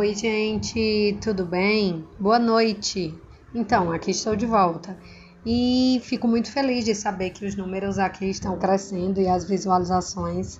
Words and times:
Oi, 0.00 0.14
gente, 0.14 1.18
tudo 1.22 1.44
bem? 1.44 2.06
Boa 2.18 2.38
noite. 2.38 3.14
Então, 3.54 3.92
aqui 3.92 4.12
estou 4.12 4.34
de 4.34 4.46
volta 4.46 4.96
e 5.44 6.00
fico 6.04 6.26
muito 6.26 6.50
feliz 6.50 6.86
de 6.86 6.94
saber 6.94 7.28
que 7.28 7.44
os 7.44 7.54
números 7.54 7.98
aqui 7.98 8.24
estão 8.24 8.58
crescendo 8.58 9.20
e 9.20 9.28
as 9.28 9.46
visualizações. 9.46 10.58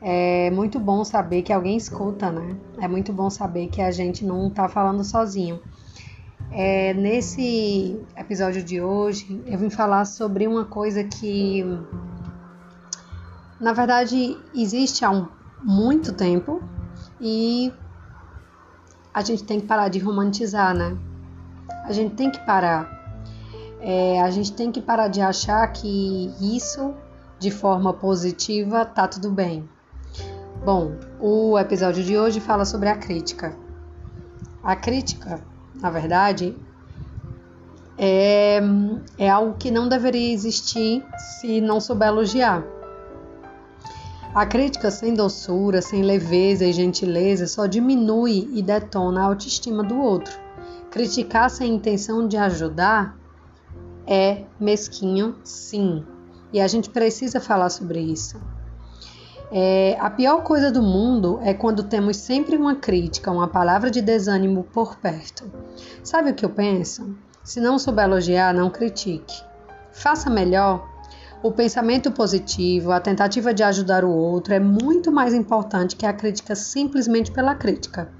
É 0.00 0.50
muito 0.52 0.80
bom 0.80 1.04
saber 1.04 1.42
que 1.42 1.52
alguém 1.52 1.76
escuta, 1.76 2.32
né? 2.32 2.56
É 2.80 2.88
muito 2.88 3.12
bom 3.12 3.28
saber 3.28 3.68
que 3.68 3.82
a 3.82 3.90
gente 3.90 4.24
não 4.24 4.48
está 4.48 4.66
falando 4.66 5.04
sozinho. 5.04 5.60
É, 6.50 6.94
nesse 6.94 8.00
episódio 8.16 8.62
de 8.62 8.80
hoje, 8.80 9.42
eu 9.44 9.58
vim 9.58 9.68
falar 9.68 10.06
sobre 10.06 10.48
uma 10.48 10.64
coisa 10.64 11.04
que, 11.04 11.62
na 13.60 13.74
verdade, 13.74 14.38
existe 14.54 15.04
há 15.04 15.10
um, 15.10 15.28
muito 15.62 16.14
tempo 16.14 16.62
e 17.20 17.74
a 19.12 19.22
gente 19.22 19.44
tem 19.44 19.60
que 19.60 19.66
parar 19.66 19.88
de 19.88 19.98
romantizar, 19.98 20.74
né? 20.74 20.96
A 21.84 21.92
gente 21.92 22.14
tem 22.14 22.30
que 22.30 22.38
parar. 22.46 22.98
É, 23.80 24.20
a 24.20 24.30
gente 24.30 24.52
tem 24.52 24.70
que 24.70 24.80
parar 24.80 25.08
de 25.08 25.20
achar 25.20 25.66
que 25.72 26.32
isso, 26.40 26.94
de 27.38 27.50
forma 27.50 27.92
positiva, 27.92 28.84
tá 28.84 29.08
tudo 29.08 29.30
bem. 29.30 29.68
Bom, 30.64 30.92
o 31.18 31.58
episódio 31.58 32.04
de 32.04 32.18
hoje 32.18 32.38
fala 32.38 32.64
sobre 32.64 32.88
a 32.88 32.96
crítica. 32.96 33.56
A 34.62 34.76
crítica, 34.76 35.40
na 35.74 35.88
verdade, 35.88 36.54
é, 37.96 38.60
é 39.18 39.28
algo 39.28 39.56
que 39.58 39.70
não 39.70 39.88
deveria 39.88 40.32
existir 40.32 41.04
se 41.40 41.60
não 41.60 41.80
souber 41.80 42.08
elogiar. 42.08 42.62
A 44.32 44.46
crítica 44.46 44.92
sem 44.92 45.12
doçura, 45.12 45.82
sem 45.82 46.02
leveza 46.02 46.64
e 46.64 46.72
gentileza 46.72 47.48
só 47.48 47.66
diminui 47.66 48.48
e 48.52 48.62
detona 48.62 49.22
a 49.22 49.24
autoestima 49.24 49.82
do 49.82 49.98
outro. 49.98 50.38
Criticar 50.88 51.50
sem 51.50 51.74
intenção 51.74 52.28
de 52.28 52.36
ajudar 52.36 53.18
é 54.06 54.44
mesquinho, 54.58 55.34
sim, 55.42 56.04
e 56.52 56.60
a 56.60 56.68
gente 56.68 56.90
precisa 56.90 57.40
falar 57.40 57.70
sobre 57.70 58.00
isso. 58.00 58.40
É, 59.50 59.96
a 60.00 60.08
pior 60.08 60.44
coisa 60.44 60.70
do 60.70 60.80
mundo 60.80 61.40
é 61.42 61.52
quando 61.52 61.82
temos 61.82 62.16
sempre 62.16 62.56
uma 62.56 62.76
crítica, 62.76 63.32
uma 63.32 63.48
palavra 63.48 63.90
de 63.90 64.00
desânimo 64.00 64.62
por 64.62 64.96
perto. 64.96 65.50
Sabe 66.04 66.30
o 66.30 66.34
que 66.34 66.44
eu 66.44 66.50
penso? 66.50 67.16
Se 67.42 67.60
não 67.60 67.80
souber 67.80 68.04
elogiar, 68.04 68.54
não 68.54 68.70
critique. 68.70 69.42
Faça 69.90 70.30
melhor 70.30 70.88
o 71.42 71.50
pensamento 71.50 72.10
positivo, 72.10 72.92
a 72.92 73.00
tentativa 73.00 73.54
de 73.54 73.62
ajudar 73.62 74.04
o 74.04 74.10
outro 74.10 74.52
é 74.52 74.60
muito 74.60 75.10
mais 75.10 75.32
importante 75.32 75.96
que 75.96 76.04
a 76.04 76.12
crítica 76.12 76.54
simplesmente 76.54 77.32
pela 77.32 77.54
crítica. 77.54 78.10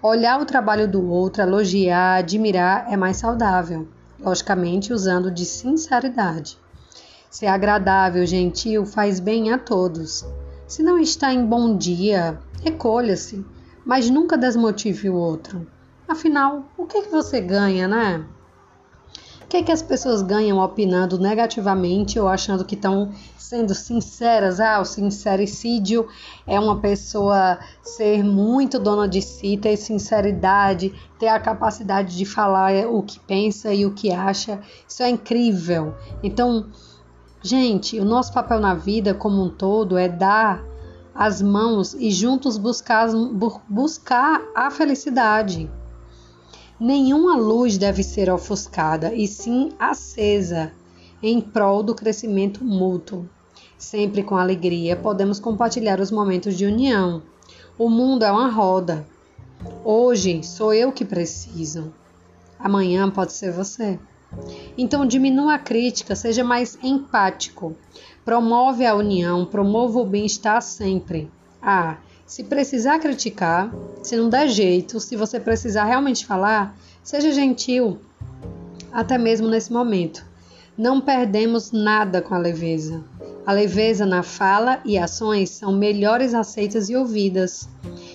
Olhar 0.00 0.40
o 0.40 0.44
trabalho 0.46 0.86
do 0.86 1.04
outro, 1.08 1.42
elogiar, 1.42 2.18
admirar 2.18 2.86
é 2.88 2.96
mais 2.96 3.16
saudável, 3.16 3.88
logicamente 4.20 4.92
usando 4.92 5.28
de 5.28 5.44
sinceridade. 5.44 6.56
Ser 7.28 7.46
agradável, 7.46 8.24
gentil 8.26 8.86
faz 8.86 9.18
bem 9.18 9.52
a 9.52 9.58
todos. 9.58 10.24
Se 10.66 10.84
não 10.84 10.98
está 10.98 11.32
em 11.32 11.44
bom 11.44 11.76
dia, 11.76 12.38
recolha-se, 12.62 13.44
mas 13.84 14.08
nunca 14.08 14.38
desmotive 14.38 15.10
o 15.10 15.14
outro. 15.14 15.66
Afinal, 16.06 16.64
o 16.76 16.86
que, 16.86 17.02
você 17.02 17.40
ganha, 17.40 17.88
né? 17.88 18.24
Que, 19.52 19.62
que 19.64 19.72
as 19.72 19.82
pessoas 19.82 20.22
ganham 20.22 20.58
opinando 20.58 21.18
negativamente 21.18 22.18
ou 22.18 22.26
achando 22.26 22.64
que 22.64 22.74
estão 22.74 23.12
sendo 23.36 23.74
sinceras? 23.74 24.58
Ah, 24.58 24.80
o 24.80 24.84
sincericídio 24.86 26.08
é 26.46 26.58
uma 26.58 26.80
pessoa 26.80 27.58
ser 27.82 28.24
muito 28.24 28.78
dona 28.78 29.06
de 29.06 29.20
si, 29.20 29.58
ter 29.58 29.76
sinceridade, 29.76 30.94
ter 31.18 31.28
a 31.28 31.38
capacidade 31.38 32.16
de 32.16 32.24
falar 32.24 32.72
o 32.86 33.02
que 33.02 33.20
pensa 33.20 33.74
e 33.74 33.84
o 33.84 33.92
que 33.92 34.10
acha. 34.10 34.58
Isso 34.88 35.02
é 35.02 35.10
incrível. 35.10 35.94
Então, 36.22 36.70
gente, 37.42 38.00
o 38.00 38.06
nosso 38.06 38.32
papel 38.32 38.58
na 38.58 38.72
vida 38.72 39.12
como 39.12 39.44
um 39.44 39.50
todo 39.50 39.98
é 39.98 40.08
dar 40.08 40.64
as 41.14 41.42
mãos 41.42 41.92
e 41.92 42.10
juntos 42.10 42.56
buscar, 42.56 43.06
buscar 43.68 44.40
a 44.54 44.70
felicidade. 44.70 45.70
Nenhuma 46.82 47.36
luz 47.36 47.78
deve 47.78 48.02
ser 48.02 48.28
ofuscada, 48.28 49.14
e 49.14 49.28
sim 49.28 49.70
acesa, 49.78 50.72
em 51.22 51.40
prol 51.40 51.80
do 51.80 51.94
crescimento 51.94 52.64
mútuo. 52.64 53.28
Sempre 53.78 54.24
com 54.24 54.36
alegria 54.36 54.96
podemos 54.96 55.38
compartilhar 55.38 56.00
os 56.00 56.10
momentos 56.10 56.56
de 56.56 56.66
união. 56.66 57.22
O 57.78 57.88
mundo 57.88 58.24
é 58.24 58.32
uma 58.32 58.48
roda. 58.48 59.06
Hoje 59.84 60.42
sou 60.42 60.74
eu 60.74 60.90
que 60.90 61.04
preciso. 61.04 61.94
Amanhã 62.58 63.08
pode 63.08 63.32
ser 63.32 63.52
você. 63.52 63.96
Então 64.76 65.06
diminua 65.06 65.54
a 65.54 65.60
crítica, 65.60 66.16
seja 66.16 66.42
mais 66.42 66.76
empático. 66.82 67.76
Promove 68.24 68.84
a 68.84 68.96
união, 68.96 69.46
promova 69.46 70.00
o 70.00 70.04
bem-estar 70.04 70.60
sempre. 70.60 71.30
Ah, 71.62 71.98
se 72.32 72.42
precisar 72.44 72.98
criticar, 72.98 73.70
se 74.02 74.16
não 74.16 74.30
der 74.30 74.48
jeito, 74.48 74.98
se 74.98 75.16
você 75.16 75.38
precisar 75.38 75.84
realmente 75.84 76.24
falar, 76.24 76.74
seja 77.02 77.30
gentil, 77.30 77.98
até 78.90 79.18
mesmo 79.18 79.48
nesse 79.48 79.70
momento. 79.70 80.24
Não 80.74 80.98
perdemos 80.98 81.72
nada 81.72 82.22
com 82.22 82.34
a 82.34 82.38
leveza. 82.38 83.04
A 83.44 83.52
leveza 83.52 84.06
na 84.06 84.22
fala 84.22 84.80
e 84.82 84.96
ações 84.96 85.50
são 85.50 85.74
melhores 85.74 86.32
aceitas 86.32 86.88
e 86.88 86.96
ouvidas. 86.96 87.68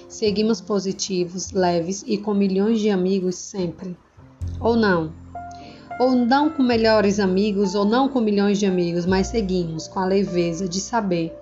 Seguimos 0.09 0.59
positivos, 0.61 1.51
leves 1.51 2.03
e 2.07 2.17
com 2.17 2.34
milhões 2.34 2.79
de 2.79 2.89
amigos 2.89 3.35
sempre. 3.35 3.95
Ou 4.59 4.75
não. 4.75 5.13
Ou 5.99 6.13
não 6.13 6.49
com 6.49 6.63
melhores 6.63 7.19
amigos, 7.19 7.75
ou 7.75 7.85
não 7.85 8.09
com 8.09 8.19
milhões 8.19 8.57
de 8.57 8.66
amigos, 8.66 9.05
mas 9.05 9.28
seguimos 9.28 9.88
com 9.88 9.99
a 9.99 10.05
leveza 10.05 10.67
de 10.67 10.79
saber 10.81 11.38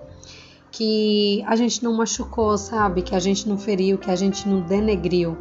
que 0.75 1.41
a 1.47 1.56
gente 1.56 1.81
não 1.81 1.94
machucou, 1.94 2.58
sabe? 2.58 3.02
Que 3.02 3.16
a 3.16 3.19
gente 3.19 3.47
não 3.47 3.58
feriu, 3.58 3.97
que 3.97 4.12
a 4.12 4.16
gente 4.16 4.47
não 4.47 4.59
denegriu. 4.59 5.38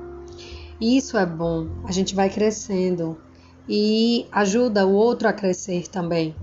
Isso 0.81 1.19
é 1.19 1.27
bom, 1.27 1.67
a 1.85 1.91
gente 1.91 2.15
vai 2.15 2.31
crescendo 2.31 3.19
e 3.69 4.27
ajuda 4.31 4.87
o 4.87 4.93
outro 4.93 5.27
a 5.27 5.33
crescer 5.33 5.89
também. 5.89 6.37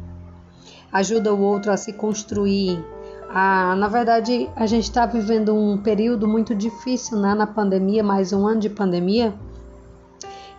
Ajuda 0.92 1.34
o 1.34 1.42
outro 1.42 1.72
a 1.72 1.78
se 1.78 1.94
construir. 1.94 2.84
Ah, 3.30 3.76
na 3.78 3.88
verdade, 3.88 4.50
a 4.58 4.66
gente 4.66 4.84
está 4.84 5.06
vivendo 5.06 5.56
um 5.56 5.78
período 5.78 6.28
muito 6.28 6.54
difícil 6.54 7.18
né, 7.18 7.34
na 7.34 7.48
pandemia, 7.48 8.04
mais 8.04 8.34
um 8.34 8.46
ano 8.46 8.60
de 8.60 8.70
pandemia. 8.70 9.34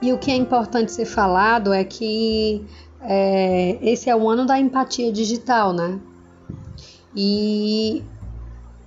E 0.01 0.11
o 0.11 0.17
que 0.17 0.31
é 0.31 0.37
importante 0.37 0.91
ser 0.91 1.05
falado 1.05 1.71
é 1.71 1.85
que 1.85 2.65
é, 3.03 3.79
esse 3.83 4.09
é 4.09 4.17
o 4.17 4.27
ano 4.27 4.47
da 4.47 4.59
empatia 4.59 5.13
digital, 5.13 5.75
né? 5.75 6.01
E 7.15 8.03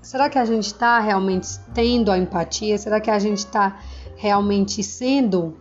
Será 0.06 0.30
que 0.30 0.38
a 0.38 0.46
gente 0.46 0.68
está 0.68 1.00
realmente 1.00 1.60
tendo 1.74 2.12
a 2.12 2.18
empatia? 2.18 2.78
Será 2.78 3.02
que 3.02 3.10
a 3.10 3.18
gente 3.18 3.40
está 3.40 3.80
realmente 4.16 4.84
sendo 4.84 5.58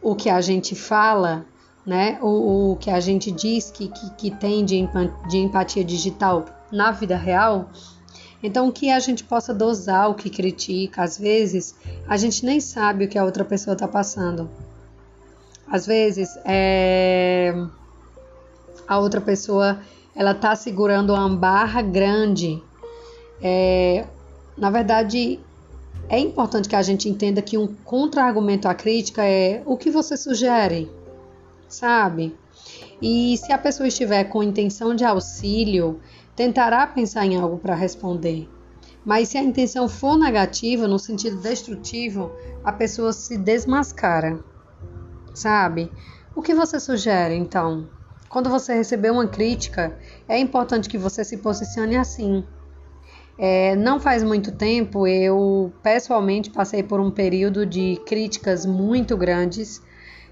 o 0.00 0.14
que 0.14 0.30
a 0.30 0.40
gente 0.40 0.76
fala, 0.76 1.44
né? 1.84 2.16
O, 2.22 2.70
o 2.70 2.76
que 2.76 2.88
a 2.88 3.00
gente 3.00 3.32
diz 3.32 3.72
que, 3.72 3.88
que, 3.88 4.10
que 4.10 4.30
tem 4.30 4.64
de, 4.64 4.88
de 5.28 5.38
empatia 5.38 5.84
digital 5.84 6.44
na 6.70 6.92
vida 6.92 7.16
real? 7.16 7.68
Então, 8.40 8.70
que 8.70 8.92
a 8.92 9.00
gente 9.00 9.24
possa 9.24 9.52
dosar 9.52 10.08
o 10.08 10.14
que 10.14 10.30
critica. 10.30 11.02
Às 11.02 11.18
vezes, 11.18 11.74
a 12.06 12.16
gente 12.16 12.46
nem 12.46 12.60
sabe 12.60 13.06
o 13.06 13.08
que 13.08 13.18
a 13.18 13.24
outra 13.24 13.44
pessoa 13.44 13.74
está 13.74 13.88
passando. 13.88 14.48
Às 15.66 15.84
vezes, 15.84 16.38
é... 16.44 17.52
a 18.86 19.00
outra 19.00 19.20
pessoa 19.20 19.80
ela 20.14 20.30
está 20.30 20.54
segurando 20.54 21.12
uma 21.12 21.28
barra 21.28 21.82
grande 21.82 22.62
é, 23.46 24.06
na 24.56 24.70
verdade, 24.70 25.38
é 26.08 26.18
importante 26.18 26.66
que 26.66 26.74
a 26.74 26.82
gente 26.82 27.10
entenda 27.10 27.42
que 27.42 27.58
um 27.58 27.66
contra-argumento 27.66 28.66
à 28.66 28.74
crítica 28.74 29.22
é 29.22 29.62
o 29.66 29.76
que 29.76 29.90
você 29.90 30.16
sugere, 30.16 30.90
sabe? 31.68 32.34
E 33.02 33.36
se 33.36 33.52
a 33.52 33.58
pessoa 33.58 33.86
estiver 33.86 34.24
com 34.24 34.42
intenção 34.42 34.94
de 34.94 35.04
auxílio, 35.04 36.00
tentará 36.34 36.86
pensar 36.86 37.26
em 37.26 37.36
algo 37.36 37.58
para 37.58 37.74
responder. 37.74 38.48
Mas 39.04 39.28
se 39.28 39.36
a 39.36 39.42
intenção 39.42 39.90
for 39.90 40.16
negativa, 40.16 40.88
no 40.88 40.98
sentido 40.98 41.36
destrutivo, 41.36 42.32
a 42.64 42.72
pessoa 42.72 43.12
se 43.12 43.36
desmascara, 43.36 44.42
sabe? 45.34 45.92
O 46.34 46.40
que 46.40 46.54
você 46.54 46.80
sugere 46.80 47.34
então? 47.34 47.86
Quando 48.30 48.48
você 48.48 48.72
receber 48.72 49.10
uma 49.10 49.28
crítica, 49.28 49.96
é 50.26 50.38
importante 50.38 50.88
que 50.88 50.96
você 50.96 51.22
se 51.22 51.36
posicione 51.36 51.96
assim. 51.96 52.42
É, 53.36 53.74
não 53.74 53.98
faz 53.98 54.22
muito 54.22 54.52
tempo 54.52 55.06
eu 55.08 55.72
pessoalmente 55.82 56.50
passei 56.50 56.84
por 56.84 57.00
um 57.00 57.10
período 57.10 57.66
de 57.66 58.00
críticas 58.06 58.64
muito 58.64 59.16
grandes 59.16 59.82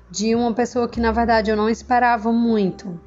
de 0.09 0.37
uma 0.37 0.53
pessoa 0.53 0.89
que 0.89 1.01
na 1.01 1.11
verdade 1.11 1.51
eu 1.51 1.57
não 1.57 1.69
esperava 1.69 2.33
muito. 2.33 3.01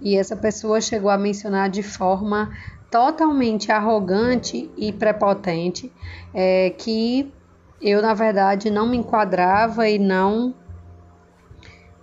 E 0.00 0.16
essa 0.16 0.36
pessoa 0.36 0.80
chegou 0.80 1.10
a 1.10 1.18
mencionar 1.18 1.68
de 1.68 1.82
forma 1.82 2.52
totalmente 2.90 3.72
arrogante 3.72 4.70
e 4.76 4.92
prepotente 4.92 5.92
é, 6.32 6.70
que 6.70 7.32
eu 7.80 8.00
na 8.00 8.14
verdade 8.14 8.70
não 8.70 8.88
me 8.88 8.96
enquadrava 8.96 9.88
e 9.88 9.98
não 9.98 10.54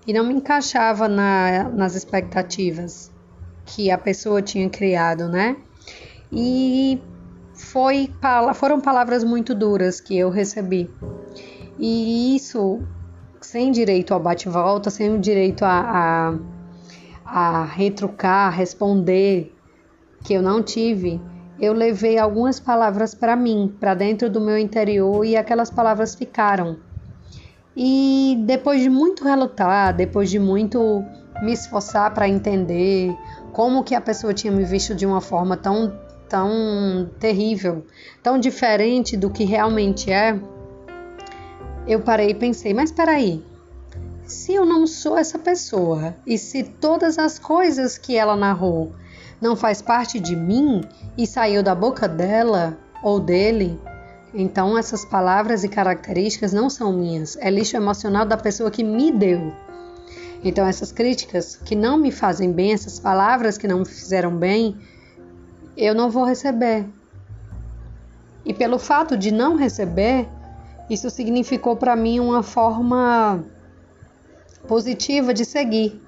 e 0.06 0.12
não 0.12 0.26
me 0.26 0.34
encaixava 0.34 1.08
na, 1.08 1.70
nas 1.70 1.96
expectativas 1.96 3.12
que 3.66 3.90
a 3.90 3.98
pessoa 3.98 4.42
tinha 4.42 4.70
criado, 4.70 5.30
né? 5.30 5.56
E 6.32 7.02
foi, 7.54 8.12
foram 8.56 8.82
palavras 8.82 9.24
muito 9.24 9.54
duras 9.54 10.00
que 10.00 10.18
eu 10.18 10.30
recebi. 10.30 10.90
E 11.78 12.36
isso, 12.36 12.82
sem 13.42 13.72
direito 13.72 14.14
ao 14.14 14.20
bate-volta, 14.20 14.90
sem 14.90 15.14
o 15.16 15.20
direito 15.20 15.64
a, 15.64 16.40
a, 17.26 17.62
a 17.62 17.66
retrucar, 17.66 18.52
responder, 18.52 19.56
que 20.24 20.34
eu 20.34 20.42
não 20.42 20.64
tive, 20.64 21.22
eu 21.60 21.74
levei 21.74 22.18
algumas 22.18 22.60
palavras 22.60 23.14
para 23.14 23.36
mim, 23.36 23.74
para 23.80 23.94
dentro 23.94 24.30
do 24.30 24.42
meu 24.42 24.58
interior, 24.58 25.26
e 25.26 25.36
aquelas 25.36 25.70
palavras 25.70 26.16
ficaram. 26.16 26.78
E 27.76 28.38
depois 28.46 28.82
de 28.82 28.90
muito 28.90 29.24
relutar, 29.24 29.96
depois 29.96 30.30
de 30.30 30.40
muito 30.40 31.04
me 31.42 31.54
esforçar 31.54 32.14
para 32.14 32.28
entender 32.28 33.16
como 33.52 33.84
que 33.84 33.96
a 33.96 34.02
pessoa 34.02 34.34
tinha 34.34 34.54
me 34.54 34.64
visto 34.64 34.94
de 34.94 35.06
uma 35.06 35.20
forma 35.20 35.58
tão 35.58 35.92
tão 36.30 37.10
terrível, 37.20 37.86
tão 38.22 38.40
diferente 38.40 39.16
do 39.16 39.30
que 39.30 39.44
realmente 39.44 40.12
é, 40.12 40.40
eu 41.88 42.00
parei 42.00 42.30
e 42.30 42.36
pensei, 42.36 42.74
mas 42.74 42.90
espera 42.90 43.12
aí. 43.12 43.44
Se 44.26 44.54
eu 44.54 44.66
não 44.66 44.88
sou 44.88 45.18
essa 45.18 45.38
pessoa 45.38 46.16
e 46.26 46.38
se 46.38 46.64
todas 46.64 47.20
as 47.20 47.38
coisas 47.38 47.98
que 47.98 48.16
ela 48.16 48.36
narrou 48.36 48.94
não 49.42 49.56
faz 49.56 49.82
parte 49.82 50.20
de 50.20 50.36
mim 50.36 50.82
e 51.18 51.28
saiu 51.28 51.62
da 51.62 51.76
boca 51.76 52.08
dela 52.08 52.78
ou 53.04 53.20
dele, 53.20 53.78
então 54.34 54.78
essas 54.78 55.04
palavras 55.04 55.64
e 55.64 55.70
características 55.70 56.54
não 56.54 56.70
são 56.70 56.94
minhas, 56.94 57.38
é 57.38 57.50
lixo 57.50 57.76
emocional 57.76 58.26
da 58.26 58.38
pessoa 58.38 58.72
que 58.72 58.84
me 58.84 59.12
deu. 59.12 59.54
Então 60.44 60.66
essas 60.66 60.92
críticas 60.92 61.58
que 61.58 61.76
não 61.76 61.98
me 61.98 62.12
fazem 62.12 62.52
bem, 62.52 62.74
essas 62.74 63.00
palavras 63.00 63.58
que 63.58 63.68
não 63.68 63.80
me 63.80 63.86
fizeram 63.86 64.36
bem, 64.36 64.78
eu 65.76 65.96
não 65.96 66.10
vou 66.10 66.24
receber. 66.24 66.86
E 68.46 68.54
pelo 68.54 68.78
fato 68.78 69.18
de 69.18 69.32
não 69.32 69.56
receber, 69.56 70.28
isso 70.90 71.10
significou 71.10 71.76
para 71.76 71.96
mim 71.96 72.20
uma 72.20 72.44
forma 72.44 73.44
positiva 74.68 75.34
de 75.34 75.46
seguir, 75.46 76.02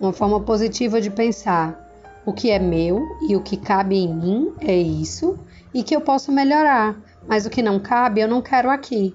uma 0.00 0.12
forma 0.12 0.40
positiva 0.40 1.00
de 1.00 1.10
pensar. 1.10 1.86
O 2.24 2.32
que 2.32 2.50
é 2.50 2.58
meu 2.58 3.06
e 3.28 3.36
o 3.36 3.40
que 3.40 3.56
cabe 3.56 3.96
em 3.96 4.12
mim 4.14 4.52
é 4.60 4.76
isso 4.76 5.38
e 5.72 5.82
que 5.82 5.94
eu 5.94 6.00
posso 6.00 6.32
melhorar, 6.32 6.96
mas 7.26 7.46
o 7.46 7.50
que 7.50 7.62
não 7.62 7.78
cabe 7.78 8.20
eu 8.20 8.28
não 8.28 8.42
quero 8.42 8.70
aqui. 8.70 9.14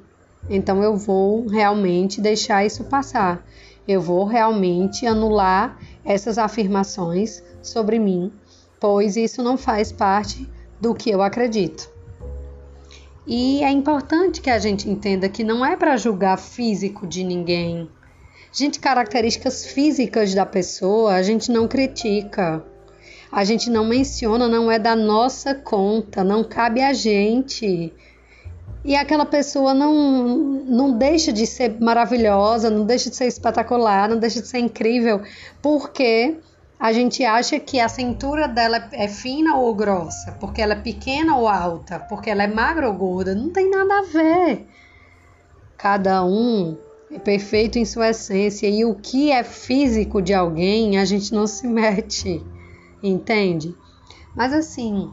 Então 0.50 0.84
eu 0.84 0.96
vou 0.96 1.48
realmente 1.48 2.22
deixar 2.22 2.66
isso 2.66 2.84
passar. 2.86 3.46
Eu 3.88 4.02
vou 4.02 4.26
realmente 4.26 5.06
anular 5.06 5.78
essas 6.06 6.38
afirmações 6.38 7.44
sobre 7.62 8.00
mim 8.00 8.32
pois 8.84 9.16
isso 9.16 9.42
não 9.42 9.56
faz 9.56 9.94
parte 9.94 10.46
do 10.82 10.94
que 10.94 11.10
eu 11.10 11.22
acredito. 11.22 11.90
E 13.26 13.64
é 13.64 13.72
importante 13.72 14.42
que 14.42 14.50
a 14.50 14.60
gente 14.60 14.90
entenda 14.90 15.30
que 15.30 15.42
não 15.42 15.66
é 15.66 15.78
para 15.78 15.96
julgar 15.96 16.38
físico 16.38 17.08
de 17.08 17.24
ninguém. 17.24 17.88
Gente, 18.52 18.82
características 18.82 19.66
físicas 19.68 20.36
da 20.36 20.46
pessoa 20.46 21.14
a 21.14 21.24
gente 21.24 21.50
não 21.50 21.66
critica. 21.66 22.62
A 23.32 23.46
gente 23.46 23.70
não 23.70 23.86
menciona, 23.86 24.50
não 24.50 24.70
é 24.70 24.78
da 24.78 24.98
nossa 24.98 25.56
conta, 25.56 26.22
não 26.22 26.44
cabe 26.44 26.82
a 26.82 26.92
gente. 26.92 27.94
E 28.84 28.98
aquela 28.98 29.26
pessoa 29.26 29.74
não, 29.74 29.94
não 30.66 30.98
deixa 30.98 31.32
de 31.32 31.48
ser 31.48 31.80
maravilhosa, 31.80 32.70
não 32.70 32.86
deixa 32.86 33.10
de 33.10 33.16
ser 33.16 33.28
espetacular, 33.28 34.10
não 34.10 34.20
deixa 34.20 34.42
de 34.42 34.48
ser 34.50 34.60
incrível, 34.60 35.22
porque 35.62 36.36
a 36.80 36.92
gente 36.92 37.24
acha 37.24 37.60
que 37.60 37.80
a 37.80 37.88
cintura 37.88 38.48
dela 38.48 38.90
é 38.92 39.08
fina 39.08 39.56
ou 39.56 39.74
grossa, 39.74 40.34
porque 40.40 40.62
ela 40.62 40.74
é 40.74 40.82
pequena 40.82 41.38
ou 41.38 41.48
alta, 41.48 42.00
porque 42.00 42.30
ela 42.30 42.44
é 42.44 42.48
magra 42.48 42.88
ou 42.88 42.94
gorda. 42.94 43.34
Não 43.34 43.50
tem 43.50 43.70
nada 43.70 44.00
a 44.00 44.02
ver. 44.02 44.68
Cada 45.78 46.24
um 46.26 46.78
é 47.12 47.20
perfeito 47.20 47.78
em 47.78 47.86
sua 47.86 48.10
essência 48.10 48.68
e 48.68 48.84
o 48.84 48.96
que 48.96 49.32
é 49.32 49.44
físico 49.44 50.22
de 50.22 50.34
alguém 50.34 50.98
a 50.98 51.06
gente 51.06 51.34
não 51.34 51.46
se 51.46 51.68
mete, 51.68 52.44
entende? 53.02 53.76
Mas 54.36 54.52
assim, 54.52 55.12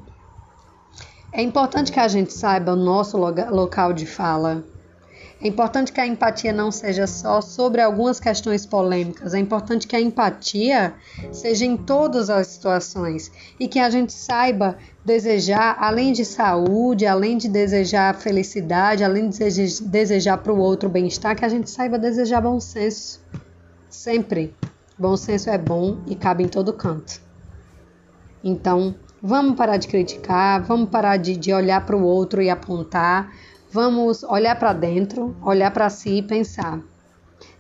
é 1.32 1.42
importante 1.42 1.92
que 1.92 2.00
a 2.00 2.08
gente 2.08 2.32
saiba 2.32 2.72
o 2.72 2.76
nosso 2.76 3.16
local 3.16 3.92
de 3.92 4.06
fala. 4.06 4.64
É 5.42 5.48
importante 5.48 5.90
que 5.90 6.00
a 6.00 6.06
empatia 6.06 6.52
não 6.52 6.70
seja 6.70 7.06
só 7.06 7.40
sobre 7.40 7.80
algumas 7.80 8.20
questões 8.20 8.66
polêmicas, 8.66 9.32
é 9.32 9.38
importante 9.38 9.86
que 9.86 9.96
a 9.96 10.00
empatia 10.00 10.92
seja 11.32 11.64
em 11.64 11.78
todas 11.78 12.28
as 12.28 12.46
situações 12.48 13.32
e 13.58 13.66
que 13.66 13.78
a 13.78 13.88
gente 13.88 14.12
saiba 14.12 14.76
desejar, 15.02 15.78
além 15.80 16.12
de 16.12 16.26
saúde, 16.26 17.06
além 17.06 17.38
de 17.38 17.48
desejar 17.48 18.14
felicidade, 18.16 19.02
além 19.02 19.30
de 19.30 19.38
desejar 19.86 20.36
para 20.38 20.52
o 20.52 20.58
outro 20.58 20.90
bem-estar, 20.90 21.34
que 21.34 21.44
a 21.44 21.48
gente 21.48 21.70
saiba 21.70 21.98
desejar 21.98 22.42
bom 22.42 22.60
senso. 22.60 23.24
Sempre. 23.88 24.54
Bom 24.98 25.16
senso 25.16 25.48
é 25.48 25.56
bom 25.56 25.96
e 26.06 26.14
cabe 26.14 26.44
em 26.44 26.48
todo 26.48 26.74
canto. 26.74 27.18
Então, 28.44 28.94
vamos 29.22 29.56
parar 29.56 29.78
de 29.78 29.88
criticar, 29.88 30.62
vamos 30.62 30.90
parar 30.90 31.16
de, 31.16 31.34
de 31.34 31.50
olhar 31.50 31.86
para 31.86 31.96
o 31.96 32.02
outro 32.02 32.42
e 32.42 32.50
apontar 32.50 33.32
Vamos 33.72 34.24
olhar 34.24 34.58
para 34.58 34.72
dentro, 34.72 35.36
olhar 35.40 35.70
para 35.70 35.88
si 35.88 36.18
e 36.18 36.22
pensar: 36.22 36.80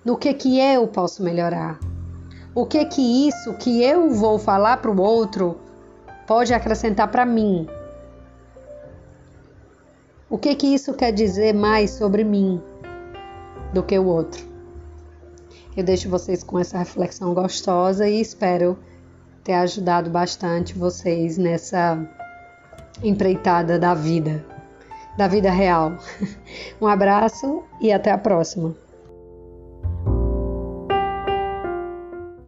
no 0.04 0.16
que 0.16 0.34
que 0.34 0.58
eu 0.58 0.88
posso 0.88 1.22
melhorar? 1.22 1.78
O 2.52 2.66
que 2.66 2.84
que 2.84 3.28
isso 3.28 3.54
que 3.54 3.80
eu 3.80 4.10
vou 4.10 4.36
falar 4.36 4.78
para 4.78 4.90
o 4.90 5.00
outro 5.00 5.60
pode 6.26 6.52
acrescentar 6.52 7.06
para 7.12 7.24
mim? 7.24 7.68
O 10.28 10.36
que 10.36 10.56
que 10.56 10.66
isso 10.66 10.94
quer 10.94 11.12
dizer 11.12 11.54
mais 11.54 11.90
sobre 11.90 12.24
mim 12.24 12.60
do 13.72 13.80
que 13.84 13.96
o 13.96 14.06
outro? 14.06 14.44
Eu 15.76 15.84
deixo 15.84 16.10
vocês 16.10 16.42
com 16.42 16.58
essa 16.58 16.78
reflexão 16.78 17.32
gostosa 17.32 18.08
e 18.08 18.20
espero 18.20 18.76
ter 19.44 19.52
ajudado 19.52 20.10
bastante 20.10 20.76
vocês 20.76 21.38
nessa 21.38 22.04
empreitada 23.00 23.78
da 23.78 23.94
vida 23.94 24.44
da 25.16 25.28
vida 25.28 25.50
real. 25.50 25.98
Um 26.80 26.86
abraço 26.86 27.62
e 27.80 27.92
até 27.92 28.10
a 28.10 28.18
próxima. 28.18 28.74